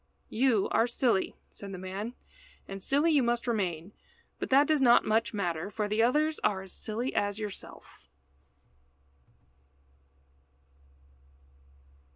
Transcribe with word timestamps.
"You 0.31 0.67
are 0.69 0.87
silly," 0.87 1.35
said 1.47 1.71
the 1.73 1.77
man, 1.77 2.15
"and 2.67 2.81
silly 2.81 3.11
you 3.11 3.21
must 3.21 3.45
remain, 3.45 3.91
but 4.39 4.49
that 4.49 4.65
does 4.65 4.81
not 4.81 5.05
much 5.05 5.31
matter, 5.31 5.69
for 5.69 5.87
the 5.87 6.01
others 6.01 6.39
are 6.43 6.63
as 6.63 6.73
silly 6.73 7.13
as 7.13 7.37
yourself." 7.37 8.09